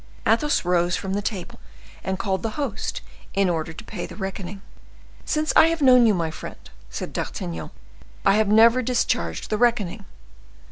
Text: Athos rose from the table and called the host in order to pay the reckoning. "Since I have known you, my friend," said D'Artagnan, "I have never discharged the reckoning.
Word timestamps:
Athos 0.25 0.65
rose 0.65 0.95
from 0.95 1.13
the 1.13 1.21
table 1.21 1.59
and 2.03 2.17
called 2.17 2.41
the 2.41 2.57
host 2.57 3.01
in 3.35 3.47
order 3.51 3.71
to 3.71 3.83
pay 3.83 4.07
the 4.07 4.15
reckoning. 4.15 4.63
"Since 5.25 5.53
I 5.55 5.67
have 5.67 5.83
known 5.83 6.07
you, 6.07 6.15
my 6.15 6.31
friend," 6.31 6.57
said 6.89 7.13
D'Artagnan, 7.13 7.69
"I 8.25 8.33
have 8.37 8.47
never 8.47 8.81
discharged 8.81 9.51
the 9.51 9.59
reckoning. 9.59 10.05